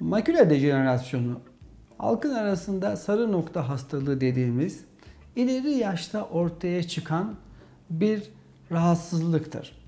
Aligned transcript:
Maküle 0.00 0.50
dejenerasyonu 0.50 1.40
halkın 1.98 2.34
arasında 2.34 2.96
sarı 2.96 3.32
nokta 3.32 3.68
hastalığı 3.68 4.20
dediğimiz 4.20 4.84
ileri 5.36 5.70
yaşta 5.70 6.24
ortaya 6.24 6.82
çıkan 6.82 7.34
bir 7.90 8.22
rahatsızlıktır. 8.72 9.78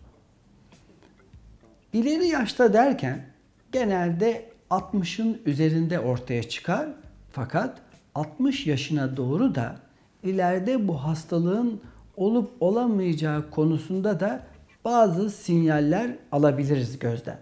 İleri 1.93 2.29
yaşta 2.29 2.73
derken 2.73 3.27
genelde 3.73 4.51
60'ın 4.71 5.41
üzerinde 5.47 6.01
ortaya 6.01 6.43
çıkar 6.43 6.89
fakat 7.33 7.79
60 8.15 8.67
yaşına 8.67 9.17
doğru 9.17 9.55
da 9.55 9.77
ileride 10.23 10.89
bu 10.89 11.05
hastalığın 11.05 11.81
olup 12.17 12.51
olamayacağı 12.61 13.51
konusunda 13.51 14.21
da 14.21 14.47
bazı 14.85 15.31
sinyaller 15.31 16.17
alabiliriz 16.33 16.99
gözden. 16.99 17.39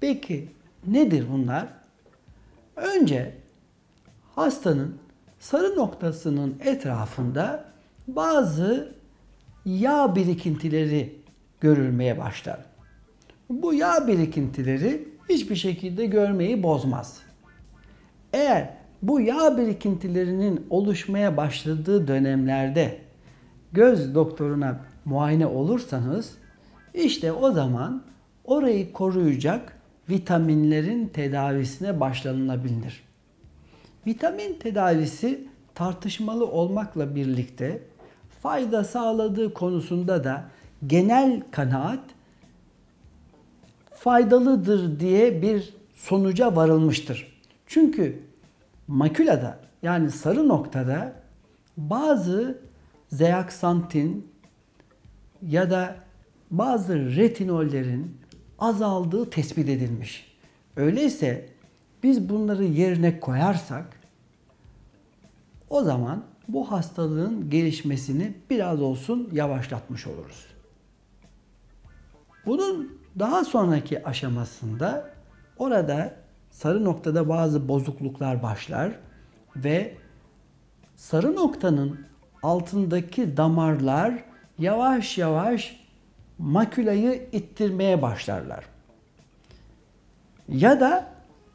Peki 0.00 0.48
nedir 0.86 1.26
bunlar? 1.32 1.68
Önce 2.76 3.34
hastanın 4.34 4.96
sarı 5.38 5.76
noktasının 5.76 6.56
etrafında 6.64 7.64
bazı 8.08 8.94
yağ 9.64 10.16
birikintileri 10.16 11.18
görülmeye 11.60 12.18
başlar. 12.18 12.58
Bu 13.50 13.74
yağ 13.74 14.06
birikintileri 14.06 15.08
hiçbir 15.28 15.56
şekilde 15.56 16.06
görmeyi 16.06 16.62
bozmaz. 16.62 17.20
Eğer 18.32 18.74
bu 19.02 19.20
yağ 19.20 19.58
birikintilerinin 19.58 20.66
oluşmaya 20.70 21.36
başladığı 21.36 22.08
dönemlerde 22.08 22.98
göz 23.72 24.14
doktoruna 24.14 24.80
muayene 25.04 25.46
olursanız 25.46 26.34
işte 26.94 27.32
o 27.32 27.52
zaman 27.52 28.02
orayı 28.44 28.92
koruyacak 28.92 29.81
vitaminlerin 30.10 31.08
tedavisine 31.08 32.00
başlanılabilir. 32.00 33.02
Vitamin 34.06 34.54
tedavisi 34.54 35.48
tartışmalı 35.74 36.46
olmakla 36.46 37.14
birlikte 37.14 37.82
fayda 38.42 38.84
sağladığı 38.84 39.54
konusunda 39.54 40.24
da 40.24 40.44
genel 40.86 41.42
kanaat 41.50 42.04
faydalıdır 43.94 45.00
diye 45.00 45.42
bir 45.42 45.74
sonuca 45.94 46.56
varılmıştır. 46.56 47.40
Çünkü 47.66 48.22
makülada 48.88 49.58
yani 49.82 50.10
sarı 50.10 50.48
noktada 50.48 51.12
bazı 51.76 52.58
zeaksantin 53.12 54.32
ya 55.42 55.70
da 55.70 55.96
bazı 56.50 57.16
retinollerin 57.16 58.21
azaldığı 58.62 59.30
tespit 59.30 59.68
edilmiş. 59.68 60.36
Öyleyse 60.76 61.48
biz 62.02 62.28
bunları 62.28 62.64
yerine 62.64 63.20
koyarsak 63.20 63.84
o 65.70 65.82
zaman 65.82 66.24
bu 66.48 66.70
hastalığın 66.70 67.50
gelişmesini 67.50 68.34
biraz 68.50 68.82
olsun 68.82 69.28
yavaşlatmış 69.32 70.06
oluruz. 70.06 70.46
Bunun 72.46 72.98
daha 73.18 73.44
sonraki 73.44 74.06
aşamasında 74.06 75.10
orada 75.58 76.14
sarı 76.50 76.84
noktada 76.84 77.28
bazı 77.28 77.68
bozukluklar 77.68 78.42
başlar 78.42 78.92
ve 79.56 79.96
sarı 80.96 81.36
noktanın 81.36 82.06
altındaki 82.42 83.36
damarlar 83.36 84.24
yavaş 84.58 85.18
yavaş 85.18 85.81
makülayı 86.42 87.28
ittirmeye 87.32 88.02
başlarlar. 88.02 88.64
Ya 90.48 90.80
da 90.80 91.06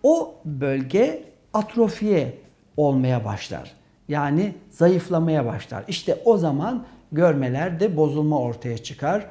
o 0.03 0.35
bölge 0.45 1.23
atrofiye 1.53 2.37
olmaya 2.77 3.25
başlar. 3.25 3.71
Yani 4.07 4.55
zayıflamaya 4.69 5.45
başlar. 5.45 5.83
İşte 5.87 6.21
o 6.25 6.37
zaman 6.37 6.85
görmelerde 7.11 7.97
bozulma 7.97 8.39
ortaya 8.39 8.77
çıkar. 8.77 9.27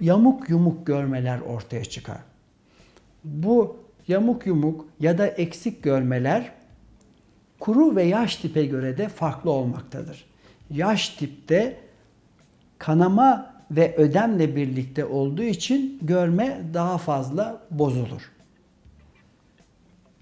Yamuk 0.00 0.50
yumuk 0.50 0.86
görmeler 0.86 1.40
ortaya 1.40 1.84
çıkar. 1.84 2.18
Bu 3.24 3.76
yamuk 4.08 4.46
yumuk 4.46 4.86
ya 5.00 5.18
da 5.18 5.26
eksik 5.26 5.82
görmeler 5.82 6.52
kuru 7.60 7.96
ve 7.96 8.02
yaş 8.02 8.36
tipe 8.36 8.66
göre 8.66 8.98
de 8.98 9.08
farklı 9.08 9.50
olmaktadır. 9.50 10.24
Yaş 10.70 11.08
tipte 11.08 11.80
kanama 12.78 13.51
ve 13.72 13.96
ödemle 13.96 14.56
birlikte 14.56 15.04
olduğu 15.04 15.42
için 15.42 15.98
görme 16.02 16.60
daha 16.74 16.98
fazla 16.98 17.62
bozulur. 17.70 18.30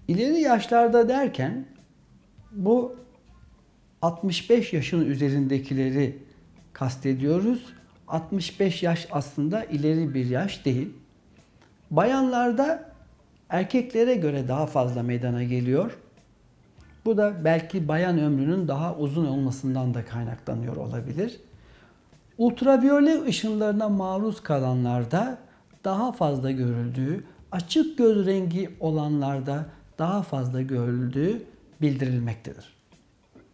İleri 0.08 0.40
yaşlarda 0.40 1.08
derken 1.08 1.66
bu 2.52 2.96
65 4.02 4.72
yaşın 4.72 5.04
üzerindekileri 5.04 6.18
kastediyoruz. 6.72 7.64
65 8.08 8.82
yaş 8.82 9.08
aslında 9.10 9.64
ileri 9.64 10.14
bir 10.14 10.26
yaş 10.26 10.64
değil. 10.64 10.88
Bayanlarda 11.90 12.92
erkeklere 13.48 14.14
göre 14.14 14.48
daha 14.48 14.66
fazla 14.66 15.02
meydana 15.02 15.42
geliyor. 15.42 15.98
Bu 17.04 17.16
da 17.16 17.44
belki 17.44 17.88
bayan 17.88 18.18
ömrünün 18.18 18.68
daha 18.68 18.96
uzun 18.96 19.26
olmasından 19.26 19.94
da 19.94 20.04
kaynaklanıyor 20.04 20.76
olabilir. 20.76 21.40
Ultraviyole 22.40 23.22
ışınlarına 23.24 23.88
maruz 23.88 24.42
kalanlarda 24.42 25.38
daha 25.84 26.12
fazla 26.12 26.50
görüldüğü, 26.50 27.24
açık 27.52 27.98
göz 27.98 28.26
rengi 28.26 28.76
olanlarda 28.80 29.66
daha 29.98 30.22
fazla 30.22 30.62
görüldüğü 30.62 31.42
bildirilmektedir. 31.80 32.79